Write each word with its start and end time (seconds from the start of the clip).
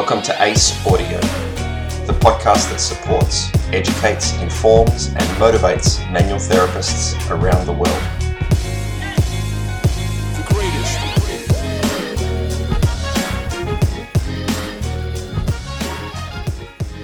Welcome 0.00 0.22
to 0.22 0.42
ACE 0.42 0.86
Audio, 0.86 1.20
the 2.06 2.16
podcast 2.20 2.70
that 2.70 2.80
supports, 2.80 3.50
educates, 3.70 4.32
informs, 4.40 5.08
and 5.08 5.20
motivates 5.36 6.00
manual 6.10 6.38
therapists 6.38 7.14
around 7.30 7.66
the 7.66 7.74
world. 7.74 8.02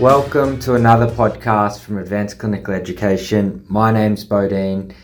Welcome 0.00 0.58
to 0.60 0.76
another 0.76 1.06
podcast 1.06 1.80
from 1.80 1.98
Advanced 1.98 2.38
Clinical 2.38 2.72
Education. 2.72 3.62
My 3.68 3.92
name's 3.92 4.24
Bodine. 4.24 4.94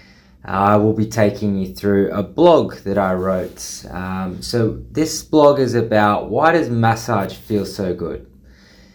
I 0.44 0.76
will 0.76 0.92
be 0.92 1.06
taking 1.06 1.56
you 1.58 1.72
through 1.72 2.10
a 2.10 2.22
blog 2.22 2.74
that 2.78 2.98
I 2.98 3.14
wrote. 3.14 3.84
Um, 3.90 4.42
so, 4.42 4.82
this 4.90 5.22
blog 5.22 5.60
is 5.60 5.74
about 5.74 6.30
why 6.30 6.52
does 6.52 6.68
massage 6.68 7.34
feel 7.34 7.64
so 7.64 7.94
good? 7.94 8.26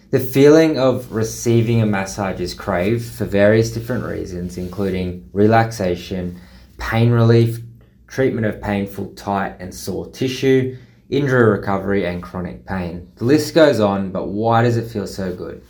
The 0.09 0.19
feeling 0.19 0.77
of 0.77 1.11
receiving 1.11 1.81
a 1.81 1.85
massage 1.85 2.41
is 2.41 2.53
craved 2.53 3.09
for 3.09 3.25
various 3.25 3.71
different 3.71 4.05
reasons, 4.05 4.57
including 4.57 5.29
relaxation, 5.31 6.39
pain 6.77 7.11
relief, 7.11 7.59
treatment 8.07 8.45
of 8.45 8.61
painful, 8.61 9.13
tight, 9.15 9.55
and 9.59 9.73
sore 9.73 10.09
tissue, 10.09 10.77
injury 11.09 11.49
recovery, 11.49 12.05
and 12.05 12.21
chronic 12.21 12.65
pain. 12.65 13.11
The 13.15 13.25
list 13.25 13.53
goes 13.53 13.79
on, 13.79 14.11
but 14.11 14.27
why 14.27 14.63
does 14.63 14.77
it 14.77 14.89
feel 14.89 15.07
so 15.07 15.33
good? 15.33 15.63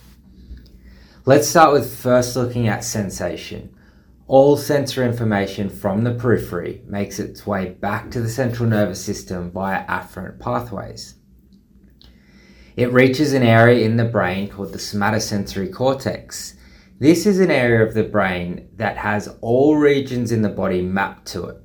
Let's 1.24 1.48
start 1.48 1.72
with 1.72 1.94
first 1.94 2.36
looking 2.36 2.68
at 2.68 2.84
sensation. 2.84 3.74
All 4.28 4.58
sensory 4.58 5.06
information 5.06 5.70
from 5.70 6.04
the 6.04 6.12
periphery 6.12 6.82
makes 6.86 7.18
its 7.18 7.46
way 7.46 7.70
back 7.70 8.10
to 8.10 8.20
the 8.20 8.28
central 8.28 8.68
nervous 8.68 9.02
system 9.02 9.50
via 9.50 9.86
afferent 9.86 10.38
pathways. 10.38 11.14
It 12.76 12.92
reaches 12.92 13.32
an 13.32 13.42
area 13.42 13.86
in 13.86 13.96
the 13.96 14.04
brain 14.04 14.50
called 14.50 14.74
the 14.74 14.78
somatosensory 14.78 15.72
cortex. 15.72 16.56
This 16.98 17.24
is 17.24 17.40
an 17.40 17.50
area 17.50 17.82
of 17.82 17.94
the 17.94 18.04
brain 18.04 18.68
that 18.76 18.98
has 18.98 19.34
all 19.40 19.76
regions 19.76 20.30
in 20.30 20.42
the 20.42 20.50
body 20.50 20.82
mapped 20.82 21.26
to 21.28 21.46
it. 21.46 21.56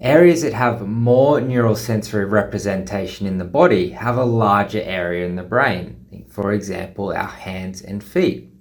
Areas 0.00 0.40
that 0.40 0.54
have 0.54 0.88
more 0.88 1.42
neural 1.42 1.76
sensory 1.76 2.24
representation 2.24 3.26
in 3.26 3.36
the 3.36 3.44
body 3.44 3.90
have 3.90 4.16
a 4.16 4.24
larger 4.24 4.80
area 4.80 5.26
in 5.26 5.36
the 5.36 5.42
brain, 5.42 6.26
for 6.30 6.54
example, 6.54 7.12
our 7.12 7.26
hands 7.26 7.82
and 7.82 8.02
feet. 8.02 8.51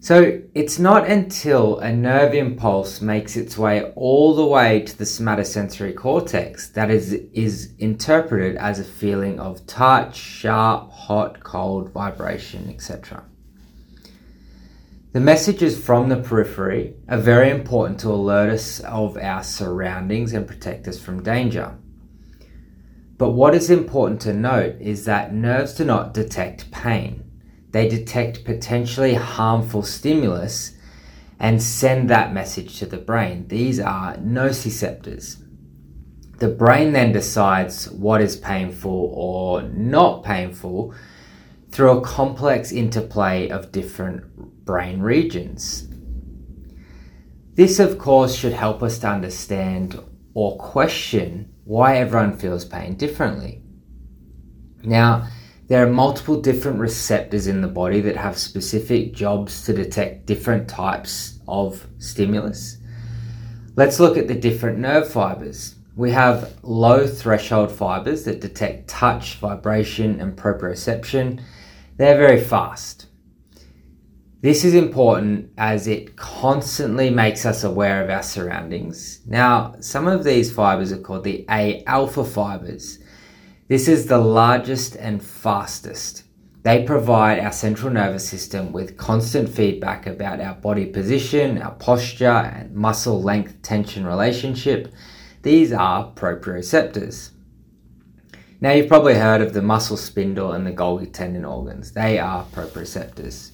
So 0.00 0.40
it's 0.54 0.78
not 0.78 1.08
until 1.08 1.80
a 1.80 1.92
nerve 1.92 2.32
impulse 2.32 3.00
makes 3.00 3.36
its 3.36 3.58
way 3.58 3.92
all 3.96 4.34
the 4.36 4.46
way 4.46 4.82
to 4.82 4.96
the 4.96 5.04
somatosensory 5.04 5.96
cortex 5.96 6.68
that 6.70 6.88
is, 6.88 7.12
is 7.12 7.74
interpreted 7.78 8.56
as 8.56 8.78
a 8.78 8.84
feeling 8.84 9.40
of 9.40 9.66
touch, 9.66 10.16
sharp, 10.16 10.92
hot, 10.92 11.42
cold, 11.42 11.90
vibration, 11.90 12.70
etc. 12.70 13.24
The 15.14 15.20
messages 15.20 15.82
from 15.82 16.08
the 16.08 16.16
periphery 16.16 16.94
are 17.08 17.18
very 17.18 17.50
important 17.50 17.98
to 18.00 18.10
alert 18.10 18.50
us 18.50 18.78
of 18.80 19.16
our 19.16 19.42
surroundings 19.42 20.32
and 20.32 20.46
protect 20.46 20.86
us 20.86 21.00
from 21.00 21.24
danger. 21.24 21.76
But 23.16 23.30
what 23.30 23.52
is 23.52 23.68
important 23.68 24.20
to 24.22 24.32
note 24.32 24.76
is 24.80 25.06
that 25.06 25.34
nerves 25.34 25.74
do 25.74 25.84
not 25.84 26.14
detect 26.14 26.70
pain 26.70 27.27
they 27.70 27.88
detect 27.88 28.44
potentially 28.44 29.14
harmful 29.14 29.82
stimulus 29.82 30.76
and 31.38 31.62
send 31.62 32.10
that 32.10 32.32
message 32.32 32.78
to 32.78 32.86
the 32.86 32.96
brain. 32.96 33.46
These 33.48 33.78
are 33.78 34.16
nociceptors. 34.16 35.42
The 36.38 36.48
brain 36.48 36.92
then 36.92 37.12
decides 37.12 37.90
what 37.90 38.20
is 38.20 38.36
painful 38.36 39.12
or 39.14 39.62
not 39.62 40.24
painful 40.24 40.94
through 41.70 41.98
a 41.98 42.00
complex 42.00 42.72
interplay 42.72 43.48
of 43.48 43.72
different 43.72 44.64
brain 44.64 45.00
regions. 45.00 45.88
This, 47.54 47.78
of 47.80 47.98
course, 47.98 48.36
should 48.36 48.52
help 48.52 48.82
us 48.82 49.00
to 49.00 49.08
understand 49.08 50.00
or 50.32 50.56
question 50.58 51.52
why 51.64 51.96
everyone 51.96 52.36
feels 52.38 52.64
pain 52.64 52.94
differently. 52.94 53.62
Now, 54.84 55.28
there 55.68 55.86
are 55.86 55.90
multiple 55.90 56.40
different 56.40 56.80
receptors 56.80 57.46
in 57.46 57.60
the 57.60 57.68
body 57.68 58.00
that 58.00 58.16
have 58.16 58.38
specific 58.38 59.14
jobs 59.14 59.64
to 59.64 59.74
detect 59.74 60.26
different 60.26 60.66
types 60.66 61.38
of 61.46 61.86
stimulus. 61.98 62.78
Let's 63.76 64.00
look 64.00 64.16
at 64.16 64.28
the 64.28 64.34
different 64.34 64.78
nerve 64.78 65.08
fibers. 65.08 65.74
We 65.94 66.10
have 66.12 66.54
low 66.62 67.06
threshold 67.06 67.70
fibers 67.70 68.24
that 68.24 68.40
detect 68.40 68.88
touch, 68.88 69.36
vibration, 69.36 70.20
and 70.20 70.36
proprioception. 70.36 71.40
They're 71.98 72.16
very 72.16 72.42
fast. 72.42 73.06
This 74.40 74.64
is 74.64 74.74
important 74.74 75.50
as 75.58 75.86
it 75.86 76.16
constantly 76.16 77.10
makes 77.10 77.44
us 77.44 77.64
aware 77.64 78.02
of 78.02 78.08
our 78.08 78.22
surroundings. 78.22 79.20
Now, 79.26 79.74
some 79.80 80.06
of 80.06 80.24
these 80.24 80.52
fibers 80.52 80.92
are 80.92 80.98
called 80.98 81.24
the 81.24 81.44
A 81.50 81.82
alpha 81.84 82.24
fibers. 82.24 83.00
This 83.68 83.86
is 83.86 84.06
the 84.06 84.16
largest 84.16 84.96
and 84.96 85.22
fastest. 85.22 86.24
They 86.62 86.84
provide 86.84 87.38
our 87.38 87.52
central 87.52 87.92
nervous 87.92 88.26
system 88.26 88.72
with 88.72 88.96
constant 88.96 89.50
feedback 89.50 90.06
about 90.06 90.40
our 90.40 90.54
body 90.54 90.86
position, 90.86 91.60
our 91.60 91.72
posture, 91.72 92.30
and 92.30 92.74
muscle 92.74 93.22
length 93.22 93.60
tension 93.60 94.06
relationship. 94.06 94.90
These 95.42 95.70
are 95.74 96.10
proprioceptors. 96.14 97.32
Now, 98.58 98.72
you've 98.72 98.88
probably 98.88 99.16
heard 99.16 99.42
of 99.42 99.52
the 99.52 99.60
muscle 99.60 99.98
spindle 99.98 100.52
and 100.52 100.66
the 100.66 100.72
Golgi 100.72 101.12
tendon 101.12 101.44
organs. 101.44 101.92
They 101.92 102.18
are 102.18 102.46
proprioceptors. 102.46 103.50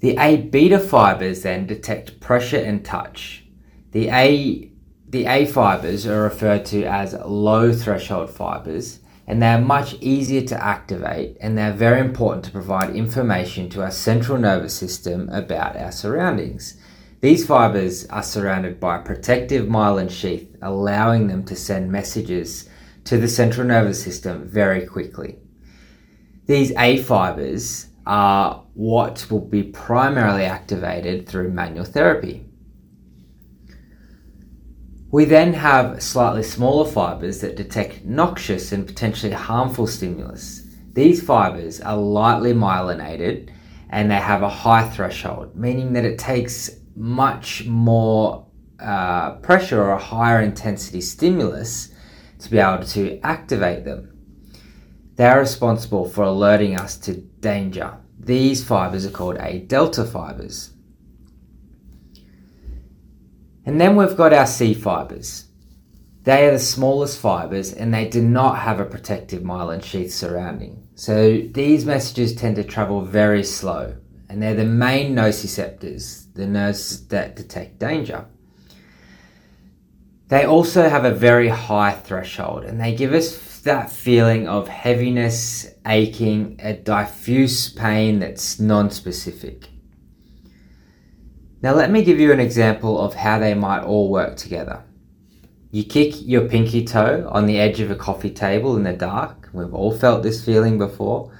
The 0.00 0.18
A 0.18 0.38
beta 0.38 0.80
fibers 0.80 1.42
then 1.42 1.68
detect 1.68 2.18
pressure 2.18 2.58
and 2.58 2.84
touch. 2.84 3.44
The 3.92 4.08
A 4.08 4.72
the 5.16 5.24
A 5.24 5.46
fibers 5.46 6.06
are 6.06 6.24
referred 6.24 6.66
to 6.66 6.84
as 6.84 7.14
low 7.24 7.72
threshold 7.72 8.28
fibers 8.28 9.00
and 9.26 9.40
they 9.40 9.46
are 9.46 9.58
much 9.58 9.94
easier 10.02 10.42
to 10.42 10.62
activate 10.62 11.38
and 11.40 11.56
they're 11.56 11.72
very 11.72 12.00
important 12.00 12.44
to 12.44 12.50
provide 12.50 12.94
information 12.94 13.70
to 13.70 13.80
our 13.80 13.90
central 13.90 14.36
nervous 14.36 14.74
system 14.74 15.30
about 15.30 15.74
our 15.74 15.90
surroundings. 15.90 16.78
These 17.22 17.46
fibers 17.46 18.06
are 18.08 18.22
surrounded 18.22 18.78
by 18.78 18.98
a 18.98 19.02
protective 19.02 19.64
myelin 19.66 20.10
sheath, 20.10 20.54
allowing 20.60 21.28
them 21.28 21.44
to 21.44 21.56
send 21.56 21.90
messages 21.90 22.68
to 23.04 23.16
the 23.16 23.26
central 23.26 23.66
nervous 23.66 24.04
system 24.04 24.46
very 24.46 24.84
quickly. 24.84 25.38
These 26.44 26.72
A 26.76 26.98
fibers 26.98 27.86
are 28.04 28.64
what 28.74 29.30
will 29.30 29.40
be 29.40 29.62
primarily 29.62 30.44
activated 30.44 31.26
through 31.26 31.52
manual 31.52 31.86
therapy. 31.86 32.44
We 35.10 35.24
then 35.24 35.52
have 35.52 36.02
slightly 36.02 36.42
smaller 36.42 36.90
fibers 36.90 37.40
that 37.40 37.56
detect 37.56 38.04
noxious 38.04 38.72
and 38.72 38.86
potentially 38.86 39.32
harmful 39.32 39.86
stimulus. 39.86 40.66
These 40.94 41.22
fibers 41.22 41.80
are 41.80 41.96
lightly 41.96 42.52
myelinated 42.52 43.50
and 43.90 44.10
they 44.10 44.16
have 44.16 44.42
a 44.42 44.48
high 44.48 44.88
threshold, 44.88 45.54
meaning 45.54 45.92
that 45.92 46.04
it 46.04 46.18
takes 46.18 46.70
much 46.96 47.66
more 47.66 48.46
uh, 48.80 49.36
pressure 49.36 49.80
or 49.80 49.92
a 49.92 49.98
higher 49.98 50.40
intensity 50.40 51.00
stimulus 51.00 51.92
to 52.40 52.50
be 52.50 52.58
able 52.58 52.84
to 52.84 53.20
activate 53.22 53.84
them. 53.84 54.12
They 55.14 55.26
are 55.26 55.38
responsible 55.38 56.08
for 56.08 56.24
alerting 56.24 56.78
us 56.78 56.98
to 56.98 57.14
danger. 57.14 57.96
These 58.18 58.64
fibers 58.64 59.06
are 59.06 59.10
called 59.10 59.36
A 59.38 59.60
delta 59.60 60.04
fibers. 60.04 60.72
And 63.66 63.80
then 63.80 63.96
we've 63.96 64.16
got 64.16 64.32
our 64.32 64.46
C 64.46 64.72
fibers. 64.72 65.46
They 66.22 66.46
are 66.46 66.52
the 66.52 66.58
smallest 66.58 67.18
fibers 67.18 67.72
and 67.72 67.92
they 67.92 68.08
do 68.08 68.22
not 68.22 68.58
have 68.60 68.80
a 68.80 68.84
protective 68.84 69.42
myelin 69.42 69.82
sheath 69.84 70.12
surrounding. 70.12 70.88
So 70.94 71.42
these 71.52 71.84
messages 71.84 72.34
tend 72.34 72.56
to 72.56 72.64
travel 72.64 73.02
very 73.02 73.44
slow 73.44 73.96
and 74.28 74.42
they're 74.42 74.54
the 74.54 74.64
main 74.64 75.14
nociceptors, 75.14 76.32
the 76.34 76.46
nerves 76.46 77.06
that 77.08 77.36
detect 77.36 77.78
danger. 77.78 78.26
They 80.28 80.44
also 80.44 80.88
have 80.88 81.04
a 81.04 81.12
very 81.12 81.48
high 81.48 81.92
threshold 81.92 82.64
and 82.64 82.80
they 82.80 82.94
give 82.94 83.12
us 83.12 83.60
that 83.60 83.90
feeling 83.90 84.48
of 84.48 84.68
heaviness, 84.68 85.66
aching, 85.86 86.58
a 86.62 86.72
diffuse 86.72 87.72
pain 87.72 88.20
that's 88.20 88.58
non 88.58 88.90
specific. 88.90 89.68
Now, 91.62 91.74
let 91.74 91.90
me 91.90 92.04
give 92.04 92.20
you 92.20 92.32
an 92.32 92.40
example 92.40 93.00
of 93.00 93.14
how 93.14 93.38
they 93.38 93.54
might 93.54 93.82
all 93.82 94.10
work 94.10 94.36
together. 94.36 94.82
You 95.70 95.84
kick 95.84 96.14
your 96.26 96.48
pinky 96.48 96.84
toe 96.84 97.28
on 97.30 97.46
the 97.46 97.58
edge 97.58 97.80
of 97.80 97.90
a 97.90 97.96
coffee 97.96 98.30
table 98.30 98.76
in 98.76 98.84
the 98.84 98.92
dark. 98.92 99.48
We've 99.52 99.74
all 99.74 99.96
felt 99.96 100.22
this 100.22 100.44
feeling 100.44 100.78
before. 100.78 101.32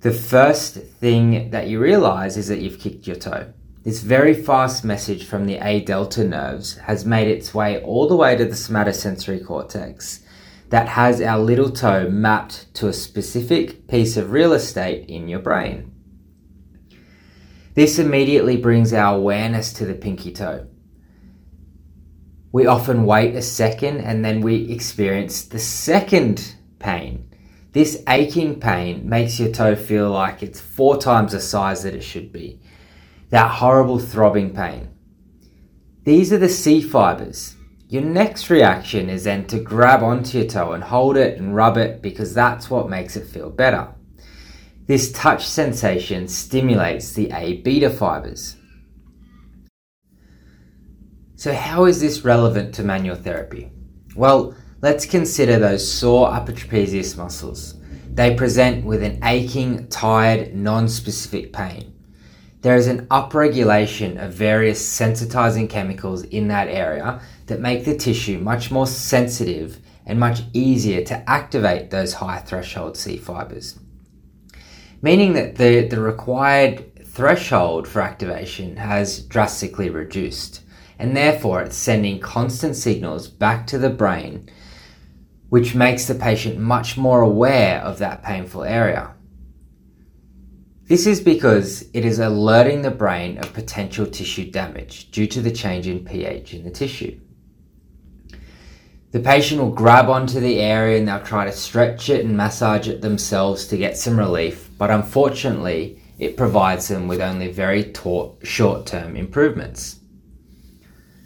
The 0.00 0.12
first 0.12 0.74
thing 0.74 1.50
that 1.50 1.68
you 1.68 1.80
realize 1.80 2.36
is 2.36 2.48
that 2.48 2.60
you've 2.60 2.78
kicked 2.78 3.06
your 3.06 3.16
toe. 3.16 3.52
This 3.82 4.02
very 4.02 4.34
fast 4.34 4.84
message 4.84 5.24
from 5.24 5.46
the 5.46 5.56
A 5.56 5.80
delta 5.80 6.24
nerves 6.24 6.76
has 6.78 7.04
made 7.06 7.28
its 7.28 7.54
way 7.54 7.80
all 7.82 8.08
the 8.08 8.16
way 8.16 8.36
to 8.36 8.44
the 8.44 8.50
somatosensory 8.56 9.44
cortex. 9.44 10.20
that 10.70 10.88
has 10.88 11.20
our 11.20 11.38
little 11.38 11.70
toe 11.70 12.08
mapped 12.08 12.72
to 12.74 12.88
a 12.88 12.92
specific 12.92 13.86
piece 13.86 14.16
of 14.16 14.32
real 14.32 14.52
estate 14.52 15.08
in 15.08 15.28
your 15.28 15.38
brain. 15.38 15.92
This 17.76 17.98
immediately 17.98 18.56
brings 18.56 18.94
our 18.94 19.16
awareness 19.16 19.70
to 19.74 19.84
the 19.84 19.92
pinky 19.92 20.32
toe. 20.32 20.66
We 22.50 22.66
often 22.66 23.04
wait 23.04 23.34
a 23.34 23.42
second 23.42 24.00
and 24.00 24.24
then 24.24 24.40
we 24.40 24.72
experience 24.72 25.42
the 25.42 25.58
second 25.58 26.54
pain. 26.78 27.30
This 27.72 28.02
aching 28.08 28.60
pain 28.60 29.06
makes 29.06 29.38
your 29.38 29.52
toe 29.52 29.76
feel 29.76 30.08
like 30.08 30.42
it's 30.42 30.58
four 30.58 30.96
times 30.96 31.32
the 31.32 31.40
size 31.40 31.82
that 31.82 31.94
it 31.94 32.00
should 32.00 32.32
be. 32.32 32.62
That 33.28 33.50
horrible 33.50 33.98
throbbing 33.98 34.54
pain. 34.54 34.88
These 36.04 36.32
are 36.32 36.38
the 36.38 36.48
C 36.48 36.80
fibers. 36.80 37.56
Your 37.88 38.04
next 38.04 38.48
reaction 38.48 39.10
is 39.10 39.24
then 39.24 39.46
to 39.48 39.60
grab 39.60 40.02
onto 40.02 40.38
your 40.38 40.46
toe 40.46 40.72
and 40.72 40.82
hold 40.82 41.18
it 41.18 41.36
and 41.36 41.54
rub 41.54 41.76
it 41.76 42.00
because 42.00 42.32
that's 42.32 42.70
what 42.70 42.88
makes 42.88 43.16
it 43.16 43.26
feel 43.26 43.50
better. 43.50 43.92
This 44.86 45.12
touch 45.12 45.46
sensation 45.46 46.28
stimulates 46.28 47.12
the 47.12 47.30
A 47.32 47.58
beta 47.62 47.90
fibers. 47.90 48.56
So, 51.34 51.52
how 51.52 51.84
is 51.84 52.00
this 52.00 52.24
relevant 52.24 52.74
to 52.76 52.82
manual 52.82 53.16
therapy? 53.16 53.70
Well, 54.14 54.54
let's 54.80 55.04
consider 55.04 55.58
those 55.58 55.90
sore 55.90 56.32
upper 56.32 56.52
trapezius 56.52 57.16
muscles. 57.16 57.74
They 58.10 58.34
present 58.34 58.84
with 58.84 59.02
an 59.02 59.22
aching, 59.22 59.88
tired, 59.88 60.54
non 60.54 60.88
specific 60.88 61.52
pain 61.52 61.92
there 62.66 62.74
is 62.74 62.88
an 62.88 63.06
upregulation 63.12 64.20
of 64.20 64.32
various 64.32 64.82
sensitizing 64.82 65.70
chemicals 65.70 66.24
in 66.24 66.48
that 66.48 66.66
area 66.66 67.20
that 67.46 67.60
make 67.60 67.84
the 67.84 67.96
tissue 67.96 68.38
much 68.38 68.72
more 68.72 68.88
sensitive 68.88 69.78
and 70.04 70.18
much 70.18 70.42
easier 70.52 71.04
to 71.04 71.30
activate 71.30 71.90
those 71.90 72.14
high 72.14 72.38
threshold 72.38 72.96
C 72.96 73.18
fibers. 73.18 73.78
Meaning 75.06 75.34
that 75.34 75.54
the, 75.54 75.86
the 75.86 76.00
required 76.00 77.06
threshold 77.06 77.86
for 77.86 78.02
activation 78.02 78.76
has 78.76 79.20
drastically 79.20 79.88
reduced, 79.88 80.62
and 80.98 81.16
therefore 81.16 81.62
it's 81.62 81.76
sending 81.76 82.18
constant 82.18 82.74
signals 82.74 83.28
back 83.28 83.68
to 83.68 83.78
the 83.78 83.88
brain, 83.88 84.50
which 85.48 85.76
makes 85.76 86.06
the 86.06 86.16
patient 86.16 86.58
much 86.58 86.96
more 86.96 87.20
aware 87.20 87.80
of 87.82 87.98
that 87.98 88.24
painful 88.24 88.64
area. 88.64 89.14
This 90.88 91.06
is 91.06 91.20
because 91.20 91.82
it 91.94 92.04
is 92.04 92.18
alerting 92.18 92.82
the 92.82 92.90
brain 92.90 93.38
of 93.38 93.54
potential 93.54 94.06
tissue 94.06 94.50
damage 94.50 95.12
due 95.12 95.28
to 95.28 95.40
the 95.40 95.52
change 95.52 95.86
in 95.86 96.04
pH 96.04 96.52
in 96.52 96.64
the 96.64 96.70
tissue. 96.72 97.20
The 99.16 99.22
patient 99.22 99.62
will 99.62 99.70
grab 99.70 100.10
onto 100.10 100.40
the 100.40 100.60
area 100.60 100.98
and 100.98 101.08
they'll 101.08 101.22
try 101.22 101.46
to 101.46 101.52
stretch 101.52 102.10
it 102.10 102.26
and 102.26 102.36
massage 102.36 102.86
it 102.86 103.00
themselves 103.00 103.66
to 103.68 103.78
get 103.78 103.96
some 103.96 104.18
relief, 104.18 104.68
but 104.76 104.90
unfortunately, 104.90 106.02
it 106.18 106.36
provides 106.36 106.88
them 106.88 107.08
with 107.08 107.22
only 107.22 107.50
very 107.50 107.94
short 108.42 108.84
term 108.84 109.16
improvements. 109.16 110.00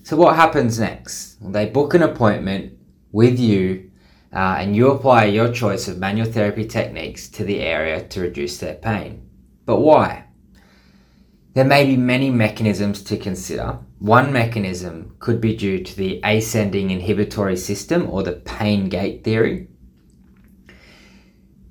So, 0.05 0.17
what 0.17 0.37
happens 0.37 0.79
next? 0.79 1.39
They 1.41 1.67
book 1.67 1.95
an 1.95 2.05
appointment 2.05 2.79
with 3.11 3.41
you 3.41 3.91
uh, 4.33 4.59
and 4.61 4.77
you 4.77 4.93
apply 4.93 5.25
your 5.25 5.53
choice 5.53 5.89
of 5.89 5.99
manual 5.99 6.31
therapy 6.31 6.67
techniques 6.67 7.29
to 7.31 7.43
the 7.43 7.59
area 7.59 8.07
to 8.07 8.21
reduce 8.21 8.59
their 8.59 8.75
pain. 8.75 9.29
But 9.67 9.81
why? 9.81 10.27
There 11.52 11.64
may 11.64 11.85
be 11.85 11.97
many 11.97 12.31
mechanisms 12.31 13.02
to 13.05 13.17
consider. 13.17 13.81
One 13.99 14.32
mechanism 14.32 15.17
could 15.19 15.41
be 15.41 15.56
due 15.56 15.82
to 15.82 15.97
the 15.97 16.20
ascending 16.23 16.91
inhibitory 16.91 17.56
system 17.56 18.08
or 18.08 18.23
the 18.23 18.32
pain 18.32 18.88
gate 18.88 19.25
theory. 19.25 19.67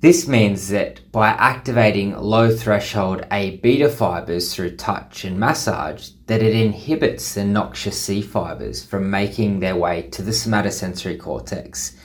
This 0.00 0.28
means 0.28 0.68
that 0.68 1.10
by 1.12 1.28
activating 1.28 2.14
low 2.14 2.54
threshold 2.54 3.26
A 3.32 3.56
beta 3.58 3.88
fibers 3.88 4.54
through 4.54 4.76
touch 4.76 5.24
and 5.24 5.40
massage, 5.40 6.10
that 6.26 6.42
it 6.42 6.54
inhibits 6.54 7.34
the 7.34 7.44
noxious 7.44 8.00
C 8.00 8.20
fibers 8.20 8.84
from 8.84 9.10
making 9.10 9.60
their 9.60 9.76
way 9.76 10.02
to 10.10 10.22
the 10.22 10.30
somatosensory 10.30 11.18
cortex. 11.18 11.96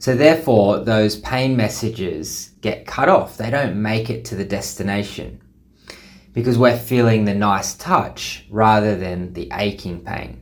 So 0.00 0.16
therefore, 0.16 0.80
those 0.80 1.16
pain 1.20 1.56
messages 1.56 2.50
get 2.60 2.86
cut 2.86 3.08
off. 3.08 3.36
They 3.36 3.50
don't 3.50 3.80
make 3.80 4.10
it 4.10 4.24
to 4.26 4.34
the 4.34 4.44
destination 4.44 5.40
because 6.34 6.58
we're 6.58 6.76
feeling 6.76 7.24
the 7.24 7.34
nice 7.34 7.74
touch 7.74 8.44
rather 8.50 8.96
than 8.96 9.32
the 9.32 9.48
aching 9.52 10.00
pain. 10.04 10.40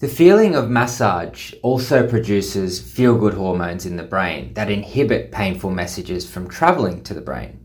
The 0.00 0.08
feeling 0.08 0.54
of 0.54 0.68
massage 0.68 1.54
also 1.62 2.06
produces 2.06 2.80
feel 2.80 3.16
good 3.16 3.34
hormones 3.34 3.86
in 3.86 3.96
the 3.96 4.02
brain 4.02 4.54
that 4.54 4.70
inhibit 4.70 5.32
painful 5.32 5.70
messages 5.70 6.28
from 6.28 6.48
traveling 6.48 7.02
to 7.04 7.14
the 7.14 7.20
brain. 7.20 7.64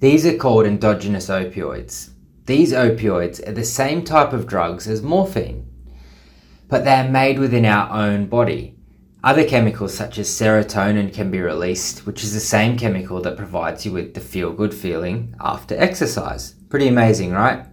These 0.00 0.26
are 0.26 0.36
called 0.36 0.66
endogenous 0.66 1.28
opioids. 1.28 2.10
These 2.46 2.72
opioids 2.72 3.46
are 3.46 3.52
the 3.52 3.64
same 3.64 4.02
type 4.02 4.32
of 4.32 4.46
drugs 4.46 4.88
as 4.88 5.02
morphine, 5.02 5.66
but 6.68 6.84
they 6.84 6.94
are 6.94 7.08
made 7.08 7.38
within 7.38 7.66
our 7.66 7.90
own 7.92 8.26
body 8.26 8.79
other 9.22 9.46
chemicals 9.46 9.92
such 9.92 10.18
as 10.18 10.28
serotonin 10.28 11.12
can 11.12 11.30
be 11.30 11.40
released, 11.40 12.06
which 12.06 12.24
is 12.24 12.32
the 12.32 12.40
same 12.40 12.78
chemical 12.78 13.20
that 13.20 13.36
provides 13.36 13.84
you 13.84 13.92
with 13.92 14.14
the 14.14 14.20
feel 14.20 14.52
good 14.52 14.72
feeling 14.72 15.34
after 15.40 15.76
exercise. 15.78 16.54
Pretty 16.70 16.88
amazing, 16.88 17.32
right? 17.32 17.66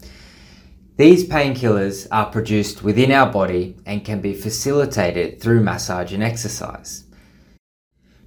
These 0.98 1.30
painkillers 1.30 2.08
are 2.12 2.30
produced 2.32 2.84
within 2.84 3.12
our 3.12 3.32
body 3.32 3.78
and 3.86 4.04
can 4.04 4.20
be 4.20 4.34
facilitated 4.34 5.40
through 5.40 5.64
massage 5.64 6.12
and 6.12 6.24
exercise. 6.24 7.06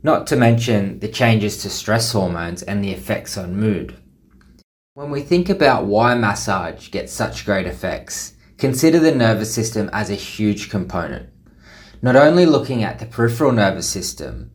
Not 0.02 0.26
to 0.28 0.36
mention 0.36 1.00
the 1.00 1.08
changes 1.08 1.58
to 1.58 1.68
stress 1.68 2.12
hormones 2.12 2.62
and 2.62 2.82
the 2.82 2.92
effects 2.92 3.36
on 3.36 3.56
mood. 3.60 3.96
When 4.94 5.10
we 5.10 5.20
think 5.20 5.50
about 5.50 5.84
why 5.84 6.14
massage 6.14 6.90
gets 6.90 7.12
such 7.12 7.44
great 7.44 7.66
effects, 7.66 8.34
consider 8.56 8.98
the 8.98 9.14
nervous 9.14 9.52
system 9.52 9.90
as 9.92 10.08
a 10.08 10.14
huge 10.14 10.70
component 10.70 11.28
not 12.02 12.16
only 12.16 12.46
looking 12.46 12.82
at 12.82 12.98
the 12.98 13.06
peripheral 13.06 13.52
nervous 13.52 13.88
system 13.88 14.50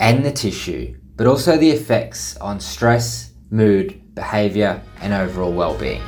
and 0.00 0.24
the 0.24 0.32
tissue, 0.32 0.96
but 1.16 1.26
also 1.26 1.56
the 1.56 1.70
effects 1.70 2.36
on 2.38 2.60
stress, 2.60 3.32
mood, 3.50 4.14
behavior, 4.14 4.82
and 5.00 5.12
overall 5.12 5.52
well 5.52 5.76
being. 5.78 6.02